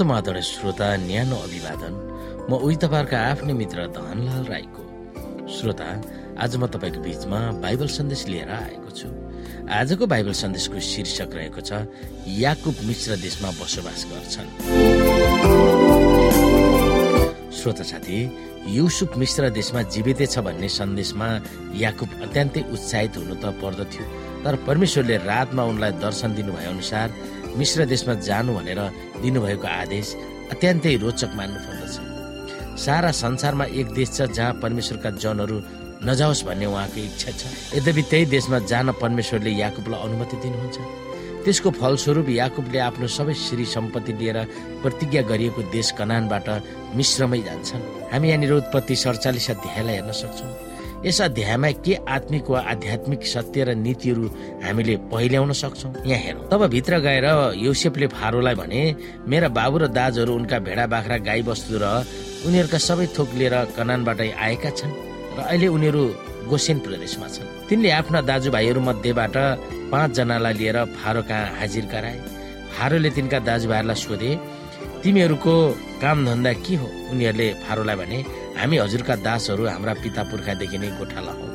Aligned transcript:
समाधान 0.00 0.40
श्रोता 0.40 0.88
न्यानो 0.96 1.36
अभिवादन। 1.36 1.92
म 2.48 2.56
उही 2.56 2.76
तपाईँहरूका 2.80 3.18
आफ्नै 3.30 3.52
मित्र 3.52 3.78
धनलाल 3.92 4.44
राईको। 4.48 4.82
श्रोता 5.52 5.88
आज 6.40 6.56
म 6.56 6.66
तपाईँको 6.72 7.00
बिचमा 7.04 7.40
बाइबल 7.60 7.88
सन्देश 7.92 8.22
लिएर 8.32 8.48
आएको 8.48 8.90
छु। 8.96 9.08
आजको 9.68 10.04
बाइबल 10.08 10.32
सन्देशको 10.32 10.80
शीर्षक 10.80 11.30
रहेको 11.36 11.60
छ 11.60 11.70
याकुब 12.26 12.76
मिश्र 12.88 13.16
देशमा 13.20 13.50
बसोबास 13.60 14.00
गर्छन्। 14.10 14.48
श्रोता 17.52 17.84
साथी 17.84 18.18
युसुफ 18.72 19.16
मिश्र 19.20 19.50
देशमा 19.52 19.80
जीवितै 19.92 20.26
छ 20.26 20.38
भन्ने 20.40 20.68
सन्देशमा 20.80 21.28
याकुब 21.76 22.10
अत्यन्तै 22.24 22.62
उत्साहित 22.72 23.16
हुनु 23.20 23.34
त 23.36 23.52
पर्दथ्यो। 23.60 24.04
तर 24.44 24.54
परमेश्वरले 24.66 25.16
रातमा 25.28 25.62
उनलाई 25.70 25.92
दर्शन 26.00 26.34
दिनुभए 26.34 26.66
अनुसार 26.72 27.08
मिश्र 27.58 27.84
देशमा 27.92 28.14
जानु 28.28 28.50
भनेर 28.54 28.80
दिनुभएको 29.22 29.66
आदेश 29.66 30.06
अत्यन्तै 30.52 30.94
रोचक 31.02 31.30
मान्नु 31.38 31.58
पर्दछ 31.66 31.94
सारा 32.80 33.10
संसारमा 33.12 33.64
एक 33.80 33.88
देश 33.92 34.08
छ 34.16 34.18
जहाँ 34.36 34.52
परमेश्वरका 34.62 35.10
जनहरू 35.22 35.56
नजाओस् 36.08 36.44
भन्ने 36.48 36.66
उहाँको 36.66 37.00
इच्छा 37.00 37.30
छ। 37.30 37.42
यद्यपि 37.76 38.02
त्यही 38.10 38.24
देशमा 38.32 38.58
जान 38.70 38.92
परमेश्वरले 39.02 39.50
याकुबलाई 39.50 40.00
अनुमति 40.00 40.36
दिनुहुन्छ। 40.44 40.78
त्यसको 41.44 41.70
फलस्वरूप 41.80 42.28
याकुबले 42.28 42.78
आफ्नो 42.88 43.06
सबै 43.16 43.34
श्री 43.34 43.64
सम्पत्ति 43.64 44.12
लिएर 44.20 44.38
प्रतिज्ञा 44.82 45.22
गरिएको 45.30 45.60
देश 45.76 45.90
कनानबाट 45.98 46.48
मिश्रमै 46.96 47.40
जान्छन्। 47.48 47.82
हामी 48.12 48.26
यहाँनिर 48.28 48.52
उत्पत्ति 48.52 48.94
सडचालिस 48.96 49.50
अध्यायलाई 49.50 49.94
हेर्न 49.96 50.12
सक्छौँ। 50.12 50.52
यस 51.00 51.20
अध्यायमा 51.22 51.70
के 51.80 51.94
आत्मिक 52.04 52.48
वा 52.50 52.60
आध्यात्मिक 52.70 53.22
सत्य 53.26 53.64
र 53.64 53.74
नीतिहरू 53.74 54.24
हामीले 54.60 54.96
पहिल्याउन 55.08 55.52
सक्छौँ? 55.56 55.92
यहाँ 56.04 56.20
हेरौँ। 56.20 56.48
तब 56.52 56.66
भित्र 56.68 56.98
गएर 57.00 57.26
युसेफले 57.56 58.06
फारोलाई 58.12 58.54
भने 58.60 58.80
मेरा 59.24 59.48
बाबु 59.48 59.76
र 59.80 59.86
दाजुहरू 59.96 60.34
उनका 60.36 60.58
भेडा 60.60 60.84
बाख्रा 60.92 61.16
गाई 61.24 61.42
बस्तु 61.48 61.80
र 61.80 62.04
उनीहरूका 62.44 62.78
सबै 62.78 63.06
थोक 63.16 63.28
लिएर 63.32 63.56
कनानबाट 63.76 64.20
आएका 64.28 64.70
छन् 64.76 64.92
र 65.36 65.38
अहिले 65.48 65.68
उनीहरू 65.72 66.02
गोसेन 66.52 66.78
प्रदेशमा 66.84 67.28
छन्। 67.32 67.48
तिनले 67.68 67.90
आफ्ना 67.96 68.20
दाजुभाइहरू 68.20 68.80
मध्येबाट 68.84 69.36
पाँचजनालाई 69.88 70.54
लिएर 70.60 70.78
फारो 71.00 71.22
कहाँ 71.24 71.48
हाजिर 71.58 71.84
गराए। 71.88 72.18
फारोले 72.76 73.10
तिनका 73.16 73.38
दाजुभाइहरूलाई 73.48 73.96
सोधे 74.04 74.30
तिमीहरूको 75.00 75.54
काम 76.04 76.16
धन्दा 76.28 76.52
के 76.60 76.74
हो? 76.76 76.86
उनीहरूले 77.08 77.48
फारोलाई 77.64 77.96
भने 77.96 78.18
हामी 78.60 78.76
हजुरका 78.76 79.14
दासहरू 79.24 79.64
हाम्रा 79.66 79.94
पिता 80.04 80.22
पुर्खादेखि 80.30 80.78
नै 80.78 80.88
गोठाला 81.00 81.32
हौ। 81.32 81.48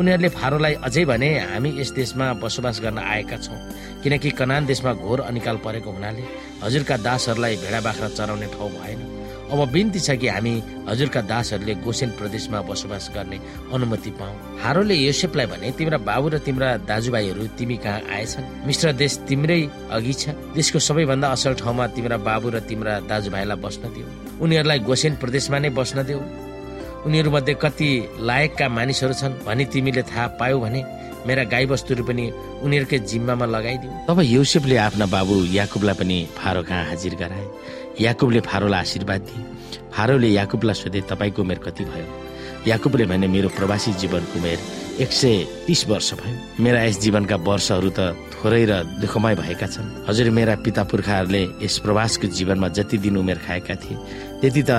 उनीहरूले 0.00 0.28
फारोलाई 0.32 0.74
अझै 0.88 1.04
भने 1.04 1.28
हामी 1.52 1.70
यस 1.76 1.90
देशमा 1.92 2.26
बसोबास 2.40 2.80
गर्न 2.80 2.98
आएका 2.98 3.36
छौँ 3.44 3.60
किनकि 4.02 4.30
कनान 4.40 4.66
देशमा 4.66 4.92
घोर 5.04 5.20
अनिकाल 5.28 5.56
परेको 5.64 5.90
हुनाले 5.92 6.24
हजुरका 6.64 6.96
दासहरूलाई 7.04 7.56
भेडा 7.62 7.80
बाख्रा 7.86 8.08
चराउने 8.16 8.46
ठाउँ 8.56 8.70
भएन। 8.72 9.11
अब 9.52 9.68
बिन्ती 9.68 10.00
छ 10.00 10.16
कि 10.16 10.28
हामी 10.28 10.52
हजुरका 10.88 11.20
दासहरूले 11.28 11.74
गोसेन 11.84 12.10
प्रदेशमा 12.16 12.60
बसोबास 12.64 13.10
गर्ने 13.14 13.38
अनुमति 13.68 14.10
पाऊ। 14.16 14.32
हारोले 14.64 14.94
योसेफलाई 14.94 15.46
भने 15.46 15.70
तिम्रा 15.76 15.98
बाबु 16.08 16.28
र 16.32 16.38
तिम्रा 16.40 16.68
दाजुभाइहरू 16.88 17.46
तिमी 17.60 17.76
कहाँ 17.84 18.00
आएछन्? 18.16 18.44
मिश्र 18.66 18.92
देश 18.96 19.12
तिम्रै 19.28 19.60
अघि 19.92 20.12
छ। 20.12 20.24
देशको 20.56 20.78
सबैभन्दा 20.78 21.28
असल 21.28 21.54
ठाउँमा 21.60 21.86
तिम्रा 21.92 22.16
बाबु 22.24 22.48
र 22.48 22.60
तिम्रा 22.64 23.00
दाजुभाइलाई 23.12 23.58
बस्न 23.60 23.92
दिऊ। 23.92 24.06
उनीहरूलाई 24.40 24.78
गोसेन 24.88 25.12
प्रदेशमा 25.20 25.58
नै 25.58 25.70
बस्न 25.76 26.02
देऊ। 26.08 26.20
उनीहरूमध्ये 27.04 27.54
कति 27.60 27.90
लायकका 28.24 28.68
मानिसहरू 28.68 29.14
छन् 29.20 29.38
भनी 29.44 29.64
तिमीले 29.68 30.02
थाहा 30.08 30.26
पायौ 30.40 30.58
भने 30.64 30.80
मेरा 31.26 31.44
गाई 31.44 31.66
बस्तुहरू 31.66 32.04
पनि 32.04 32.24
उनीहरूकै 32.64 32.98
जिम्मामा 33.10 33.46
लगाइदिऊ 33.46 33.90
तब 34.08 34.18
युसेफले 34.26 34.76
आफ्ना 34.86 35.06
बाबु 35.06 35.34
याकुबलाई 35.50 35.94
पनि 35.94 36.16
फारो 36.34 36.62
कहाँ 36.62 36.84
हाजिर 36.88 37.14
गराए? 37.14 37.46
याकुबले 38.00 38.40
फारोलाई 38.40 38.80
आशीर्वाद 38.80 39.20
दिए। 39.20 39.44
फारोले 39.92 40.28
याकुबलाई 40.28 40.74
सोधे 40.74 41.00
तपाईँको 41.10 41.42
उमेर 41.42 41.58
कति 41.58 41.84
भयो? 41.84 42.06
याकुबले 42.66 43.04
भने 43.06 43.26
मेरो 43.26 43.48
प्रवासी 43.58 43.92
जीवनको 44.00 44.38
उमेर 44.38 44.58
एक 45.02 45.12
सय 45.12 45.66
तिस 45.66 45.88
वर्ष 45.88 46.12
भयो। 46.14 46.62
मेरा 46.62 46.82
यस 46.82 47.00
जीवनका 47.00 47.36
वर्षहरू 47.36 47.90
त 47.90 48.16
थोरै 48.32 48.64
र 48.64 48.72
दुःखमय 49.02 49.34
भएका 49.34 49.66
छन्। 49.66 50.08
हजुर 50.08 50.30
मेरा 50.30 50.54
पिता 50.64 50.82
पुर्खाहरूले 50.88 51.42
यस 51.62 51.78
प्रवासको 51.84 52.26
जीवनमा 52.28 52.68
जति 52.76 52.98
दिन 52.98 53.16
उमेर 53.16 53.38
खाएका 53.46 53.74
थिए 53.82 53.96
त्यति 54.40 54.62
त 54.62 54.70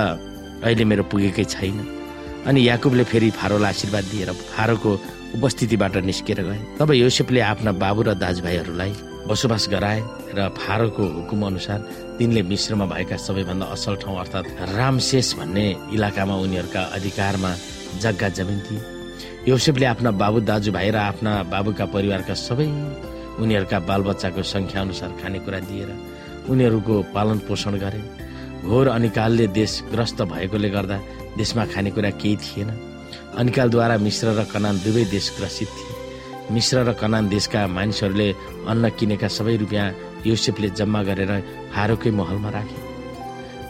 अहिले 0.64 0.84
मेरो 0.84 1.04
पुगेकै 1.12 1.44
छैन। 1.44 1.76
अनि 2.46 2.60
याकुबले 2.68 3.04
फेरि 3.04 3.30
फारोलाई 3.30 3.70
आशीर्वाद 3.70 4.04
दिएर 4.04 4.30
फारोको 4.32 4.90
उपस्थितिबाट 5.36 5.96
निस्केर 6.04 6.40
गए। 6.42 6.60
तब 6.78 6.92
योसेफले 6.92 7.40
आफ्ना 7.40 7.72
बाबु 7.72 8.02
र 8.02 8.14
दाजुभाइहरूलाई 8.14 8.92
बसोबास 9.28 9.68
गराए 9.72 10.00
र 10.36 10.48
फारोको 10.52 11.04
हुकुम 11.16 11.40
अनुसार 11.46 11.78
तिनले 12.18 12.42
मिश्रमा 12.44 12.86
भएका 12.92 13.16
सबैभन्दा 13.16 13.66
असल 13.74 13.94
ठाउँ 14.02 14.18
अर्थात् 14.20 14.48
रामशेष 14.76 15.28
भन्ने 15.38 15.66
इलाकामा 15.96 16.34
उनीहरूका 16.44 16.82
अधिकारमा 16.96 17.50
जग्गा 18.02 18.28
जमिन 18.36 18.58
थिए। 18.66 18.80
योसेफले 19.48 19.86
आफ्ना 19.86 20.10
बाबु 20.20 20.40
दाजुभाइ 20.44 20.90
र 20.90 20.96
आफ्ना 21.10 21.32
बाबुका 21.48 21.84
परिवारका 21.94 22.34
सबै 22.36 22.68
उनीहरूका 23.40 23.78
बालबच्चाको 23.88 24.42
सङ्ख्या 24.44 24.80
अनुसार 24.80 25.10
खानेकुरा 25.22 25.58
दिएर 25.68 25.90
उनीहरूको 26.52 26.94
पालन 27.14 27.38
पोषण 27.48 27.74
गरे। 27.80 28.02
घोर 28.68 28.88
अनिकालले 28.88 29.46
देश 29.56 29.72
ग्रस्त 29.92 30.22
भएकोले 30.32 30.68
गर्दा 30.70 30.96
देशमा 31.40 31.64
खानेकुरा 31.72 32.10
केही 32.20 32.36
थिएन। 32.36 32.70
अनिकालद्वारा 33.40 33.96
मिश्र 33.98 34.26
र 34.38 34.44
कनान 34.52 34.74
दुवै 34.84 35.04
देश 35.16 35.26
ग्रसित 35.38 35.68
थिए। 35.68 36.03
मिश्र 36.50 36.84
र 36.84 36.92
कनान 36.92 37.28
देशका 37.28 37.66
मानिसहरूले 37.66 38.28
अन्न 38.68 38.84
किनेका 38.98 39.28
सबै 39.28 39.56
रुपियाँ 39.56 39.86
युसेफले 40.26 40.68
जम्मा 40.78 41.02
गरेर 41.02 41.32
फारोकै 41.74 42.10
महलमा 42.10 42.50
राखे। 42.50 42.78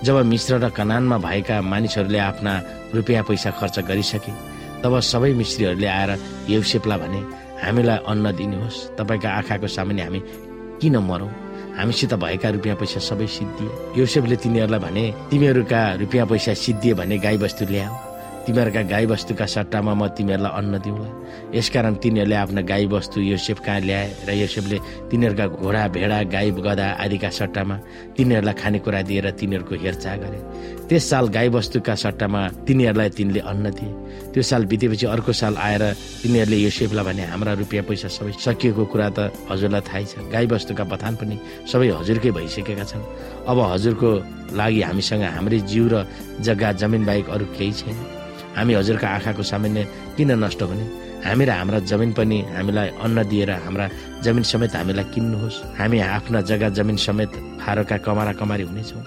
जब 0.04 0.16
मिश्र 0.26 0.58
र 0.58 0.68
कनानमा 0.70 1.18
भएका 1.18 1.60
मानिसहरूले 1.62 2.18
आफ्ना 2.18 2.52
रुपियाँ 2.94 3.22
पैसा 3.24 3.50
खर्च 3.50 3.78
गरिसके 3.88 4.32
तब 4.82 4.98
सबै 5.00 5.32
मिश्रीहरूले 5.32 5.88
आएर 5.88 6.10
युसेफलाई 6.50 6.98
भने 6.98 7.20
हामीलाई 7.62 7.98
अन्न 8.06 8.26
दिनुहोस्। 8.36 8.98
तपाईँका 8.98 9.28
आँखाको 9.30 9.66
सामान्य 9.66 10.02
हामी 10.02 10.20
किन 10.80 10.96
मरौँ? 10.98 11.30
हामीसित 11.78 12.14
भएका 12.14 12.48
रुपियाँ 12.50 12.76
पैसा 12.76 13.00
सबै 13.00 13.26
सिद्धिए 13.26 13.70
योसेफले 13.98 14.36
तिनीहरूलाई 14.36 14.80
भने 14.80 15.04
तिमीहरूका 15.30 15.80
रुपियाँ 16.02 16.26
पैसा 16.26 16.54
सिद्धिए 16.54 16.94
भने 16.94 17.18
गाई 17.18 17.36
बस्तु 17.38 17.64
ल्याऊ। 17.64 18.13
तिमीहरूका 18.44 18.82
गाई 18.92 19.06
बस्तुका 19.08 19.46
सट्टामा 19.46 19.92
म 19.94 20.02
तिमीहरूलाई 20.12 20.52
अन्न 20.52 20.74
दिउँला। 20.84 21.08
यसकारण 21.56 21.94
तिनीहरूले 21.96 22.36
आफ्ना 22.36 22.60
गाई 22.60 22.86
बस्तु 22.92 23.20
योसेफ 23.32 23.58
कहाँ 23.64 23.80
ल्याए 23.80 24.06
र 24.28 24.30
योसेफले 24.44 24.78
तिनीहरूका 25.08 25.46
घोडा 25.64 25.82
भेडा 25.88 26.18
गाई 26.28 26.50
गदा 26.52 26.86
आदिका 27.00 27.30
सट्टामा 27.30 27.76
तिनीहरूलाई 28.16 28.54
खानेकुरा 28.60 29.00
दिएर 29.08 29.26
तिनीहरूको 29.40 29.74
हेरचाह 29.74 30.16
गरे। 30.22 30.38
त्यस 30.88 31.04
साल 31.10 31.24
गाई 31.32 31.48
बस्तुका 31.56 31.94
सट्टामा 31.96 32.40
तिनीहरूलाई 32.68 33.10
तिनले 33.16 33.40
अन्न 33.40 33.64
दिए। 33.72 33.92
त्यो 34.32 34.42
साल 34.44 34.62
बितेपछि 34.68 35.06
अर्को 35.08 35.32
साल 35.32 35.56
आएर 35.56 35.82
तिनीहरूले 36.22 36.58
योसेफलाई 36.68 37.04
भने 37.04 37.24
हाम्रा 37.32 37.52
रुपियाँ 37.64 37.84
पैसा 37.88 38.08
सबै 38.12 38.32
सकिएको 38.36 38.84
कुरा 38.92 39.08
त 39.16 39.32
हजुरलाई 39.48 39.82
थाहै 39.88 40.04
छ। 40.04 40.12
गाई 40.28 40.46
बस्तुका 40.52 40.84
बथान 40.84 41.14
पनि 41.16 41.36
सबै 41.64 41.88
हजुरकै 41.96 42.30
भइसकेका 42.36 42.84
छन्। 42.84 43.02
अब 43.48 43.58
हजुरको 43.72 44.10
लागि 44.52 44.80
हामीसँग 44.84 45.24
हाम्रै 45.32 45.58
जिउ 45.64 45.84
र 45.88 46.04
जग्गा 46.44 46.72
जमिन 46.76 47.02
बाहेक 47.08 47.26
अरू 47.32 47.46
केही 47.56 47.72
छैन। 47.72 48.13
हामी 48.56 48.72
हजुरका 48.74 49.08
आँखाको 49.08 49.42
सामान्य 49.42 49.82
किन 50.16 50.30
नष्ट 50.44 50.62
हुने? 50.62 50.84
हामी 51.24 51.44
र 51.44 51.50
हाम्रा 51.50 51.78
जमिन 51.90 52.12
पनि 52.12 52.38
हामीलाई 52.52 52.88
अन्न 53.00 53.18
दिएर 53.28 53.50
हाम्रा 53.64 53.86
जमिन 54.24 54.42
समेत 54.44 54.76
हामीलाई 54.76 55.04
किन्नुहोस्। 55.14 55.56
हामी 55.78 55.98
आफ्ना 55.98 56.40
जग्गा 56.48 56.68
जमिन 56.78 56.96
समेत 56.96 57.32
फारोका 57.60 57.96
कमारा 58.04 58.32
कमारी 58.36 58.64
हुनेछौँ। 58.68 59.02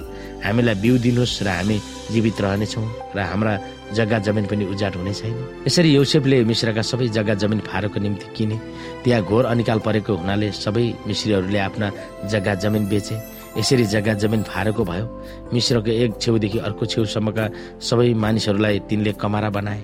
हामीलाई 0.45 0.75
बिउ 0.81 0.97
दिनुहोस् 0.97 1.43
र 1.45 1.47
हामी 1.47 1.77
जीवित 2.11 2.41
रहनेछौँ 2.41 2.85
र 3.15 3.19
हाम्रा 3.21 3.53
जग्गा 3.93 4.17
जमिन 4.25 4.45
पनि 4.49 4.65
उजाड 4.65 4.93
हुने 4.97 5.13
छैन। 5.13 5.37
यसरी 5.67 5.89
यौसेफले 5.95 6.43
मिश्रका 6.43 6.81
सबै 6.81 7.07
जग्गा 7.13 7.33
जमिन 7.37 7.59
फारोको 7.69 7.99
निम्ति 8.01 8.27
किने। 8.35 8.57
त्यहाँ 9.05 9.21
घोर 9.21 9.45
अनिकाल 9.53 9.79
परेको 9.85 10.13
हुनाले 10.17 10.51
सबै 10.51 10.85
मिश्रीहरूले 11.07 11.59
आफ्ना 11.59 11.87
जग्गा 12.25 12.53
जमिन 12.65 12.83
बेचे। 12.89 13.15
यसरी 13.57 13.85
जग्गा 13.93 14.13
जमिन 14.21 14.41
फारेको 14.43 14.83
भयो। 14.83 15.05
मिश्रको 15.53 15.91
एक 15.91 16.11
छेउदेखि 16.21 16.57
अर्को 16.67 16.85
छेउसम्मका 16.85 17.45
सबै 17.81 18.13
मानिसहरूलाई 18.13 18.79
तिनले 18.89 19.11
कमारा 19.21 19.49
बनाए। 19.49 19.81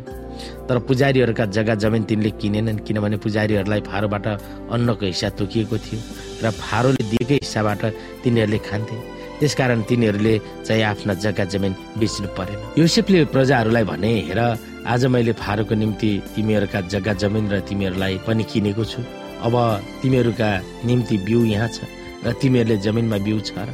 तर 0.67 0.77
पुजारीहरूका 0.87 1.45
जग्गा 1.55 1.75
जमिन 1.83 2.03
तिनले 2.09 2.29
किनेनन् 2.41 2.83
किनभने 2.85 3.17
पुजारीहरूलाई 3.17 3.81
फारोबाट 3.89 4.25
अन्नको 4.73 5.05
हिस्सा 5.05 5.29
तोकिएको 5.39 5.77
थियो 5.77 5.99
र 6.43 6.51
फारोले 6.53 7.03
दिएकै 7.11 7.37
हिस्साबाट 7.41 7.81
तिनीहरूले 8.23 8.59
खान्थे। 8.67 8.97
त्यसकारण 9.39 9.81
तिनीहरूले 9.89 10.33
चाहिँ 10.67 10.83
आफ्ना 10.83 11.13
जग्गा 11.23 11.45
जमिन 11.53 11.73
बेच्नु 11.99 12.27
परेन। 12.37 12.59
योसेफले 12.77 13.25
प्रजाहरूलाई 13.33 13.83
भने 13.83 14.11
हेर 14.29 14.39
आज 14.85 15.05
मैले 15.05 15.33
फारोको 15.33 15.75
निम्ति 15.75 16.11
तिमीहरूका 16.35 16.79
जग्गा 16.93 17.13
जमिन 17.21 17.49
र 17.51 17.59
तिमीहरूलाई 17.67 18.17
पनि 18.27 18.43
किनेको 18.43 18.83
छु। 18.85 19.01
अब 19.41 19.55
तिमीहरूका 20.01 20.49
निम्ति 20.85 21.17
बिउ 21.25 21.43
यहाँ 21.45 21.67
छ। 21.67 21.87
र 22.25 22.31
तिमीहरूले 22.41 22.77
जमिनमा 22.85 23.17
बिउ 23.25 23.39
छ 23.39 23.51
र 23.57 23.69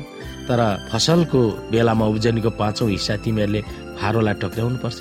तर 0.48 0.62
फसलको 0.92 1.42
बेलामा 1.72 2.06
उब्जनीको 2.12 2.50
पाँचौँ 2.57 2.90
हिस्सा 2.90 3.16
तिमीहरूले 3.25 3.62
फारोलाई 4.00 4.36
टक्राउनु 4.44 4.78
पर्छ 4.84 5.00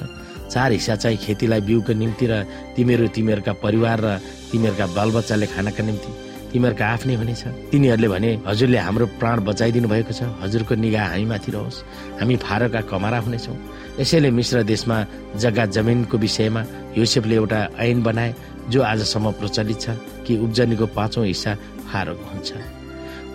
चार 0.53 0.73
हिस्सा 0.73 0.95
चाहिँ 1.03 1.19
खेतीलाई 1.25 1.61
बिउको 1.69 1.93
निम्ति 1.93 2.27
र 2.31 2.35
तिमीहरू 2.77 3.07
तिमीहरूका 3.17 3.53
परिवार 3.65 3.99
र 4.01 4.09
तिमीहरूका 4.53 4.87
बालबच्चाले 4.97 5.47
खानका 5.53 5.83
निम्ति। 5.85 6.11
तिमीहरूका 6.53 6.85
आफ्नै 6.89 7.15
हुनेछ। 7.21 7.43
तिनीहरूले 7.69 8.09
भने 8.09 8.31
हजुरले 8.49 8.79
हाम्रो 8.81 9.07
प्राण 9.21 9.37
बचाइदिनु 9.45 9.89
भएको 9.89 10.13
छ। 10.17 10.25
हजुरको 10.41 10.75
निगाह 10.81 11.07
हामीमाथि 11.13 11.51
रहोस्। 11.53 11.77
हामी 12.21 12.37
फारोका 12.41 12.81
कमारा 12.89 13.19
हुनेछौँ। 13.21 13.57
यसैले 14.01 14.31
मिश्र 14.33 14.63
देशमा 14.65 14.97
जग्गा 15.37 15.65
जमिनको 15.77 16.17
विषयमा 16.17 16.63
युसेफले 16.97 17.35
एउटा 17.37 17.61
ऐन 17.85 18.03
बनाए 18.03 18.35
जो 18.73 18.81
आजसम्म 18.83 19.33
प्रचलित 19.37 19.81
छ 19.81 19.87
कि 20.25 20.33
उब्जनीको 20.45 20.87
पाँचौँ 20.97 21.27
हिस्सा 21.27 21.53
फारोको 21.93 22.25
हुन्छ। 22.33 22.49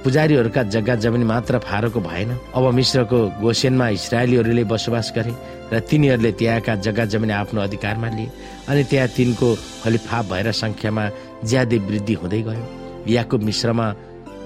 पुजारीहरूका 0.03 0.63
जग्गा 0.73 0.95
जमिन 0.95 1.23
मात्र 1.23 1.57
फारोको 1.59 2.00
भएन। 2.00 2.29
अब 2.55 2.63
मिश्रको 2.73 3.19
गोसेनमा 3.41 3.88
इसरायलीहरूले 3.97 4.63
बसोबास 4.67 5.13
गरे 5.15 5.33
र 5.73 5.79
तिनीहरूले 5.79 6.31
त्यहाँका 6.39 6.75
जग्गा 6.85 7.05
जमिन 7.07 7.31
आफ्नो 7.31 7.61
अधिकारमा 7.61 8.09
लिए 8.09 8.29
अनि 8.69 8.83
त्यहाँ 8.83 9.07
तिनको 9.15 9.47
खलिफाप 9.83 10.25
भएर 10.31 10.51
संख्यामा 10.51 11.03
ज्यादै 11.44 11.77
वृद्धि 11.88 12.13
हुँदै 12.13 12.41
गयो। 12.47 12.65
याकुब 13.07 13.41
मिश्रमा 13.44 13.88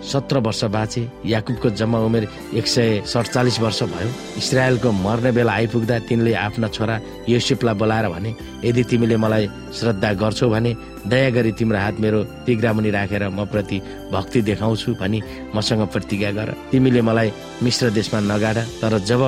सत्र 0.03 0.37
वर्ष 0.39 0.63
बाँचे 0.71 1.01
याकुबको 1.25 1.69
जम्मा 1.69 1.99
उमेर 1.99 2.27
एक 2.53 2.67
सय 2.67 3.01
सडचालिस 3.05 3.59
वर्ष 3.59 3.81
भयो। 3.83 4.09
इसरायलको 4.37 4.91
मर्ने 4.91 5.31
बेला 5.31 5.51
आइपुग्दा 5.51 5.99
तिनले 6.07 6.33
आफ्ना 6.33 6.67
छोरा 6.67 6.99
योसेफलाई 7.29 7.75
बोलाएर 7.75 8.07
भने 8.09 8.35
यदि 8.63 8.83
तिमीले 8.83 9.17
मलाई 9.17 9.47
श्रद्धा 9.79 10.13
गर्छौ 10.13 10.49
भने 10.49 10.75
दया 11.07 11.29
गरी 11.29 11.51
तिम्रो 11.51 11.77
हात 11.77 11.99
मेरो 11.99 12.23
तिग्रामुनि 12.45 12.89
राखेर 12.91 13.27
म 13.29 13.45
प्रति 13.45 13.77
भक्ति 14.11 14.41
देखाउँछु 14.41 14.93
भनी 15.01 15.21
मसँग 15.55 15.87
प्रतिज्ञा 15.87 16.31
गर। 16.31 16.53
तिमीले 16.71 17.01
मलाई 17.01 17.31
मिश्र 17.63 17.89
देशमा 17.89 18.19
नगाड 18.31 18.57
तर 18.81 18.99
जब 18.99 19.23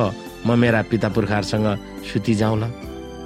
म 0.47 0.57
मेरा 0.59 0.81
पिता 0.89 1.09
पुर्खाहरूसँग 1.09 1.67
सुति 2.13 2.33
जाउँला 2.35 2.67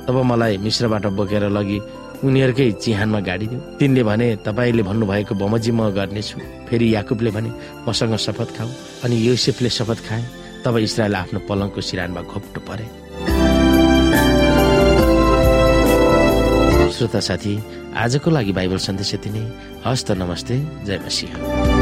तब 0.07 0.15
मलाई 0.25 0.57
मिश्रबाट 0.57 1.05
बोकेर 1.17 1.49
लगी 1.49 1.79
उनीहरूकै 2.23 2.71
चिहानमा 2.83 3.19
गाडिदियो 3.19 3.59
तिनले 3.79 4.03
भने 4.03 4.27
तपाईँले 4.47 4.83
भन्नुभएको 4.83 5.33
बमोजी 5.35 5.71
म 5.71 5.91
गर्नेछु। 5.91 6.37
फेरि 6.67 6.87
याकुबले 6.95 7.31
भने 7.35 7.51
मसँग 7.87 8.15
शपथ 8.15 8.49
खाऊ। 8.57 8.69
अनि 9.03 9.15
योसेफले 9.27 9.69
शपथ 9.69 9.99
खाए। 10.07 10.23
तब 10.63 10.77
इसरायल 10.77 11.15
आफ्नो 11.15 11.39
पलङको 11.49 11.81
सिरानमा 11.81 12.21
घोप्टो 12.23 12.59
परे। 12.63 12.87
श्रोता 16.95 17.19
साथी 17.19 17.53
आजको 17.97 18.29
लागि 18.31 18.51
बाइबल 18.51 18.77
सन्देश 18.77 19.13
यति 19.13 19.29
नै। 19.29 19.43
हस्त 19.85 20.11
नमस्ते। 20.11 20.55
जय 20.85 20.99
मसिंह। 21.05 21.72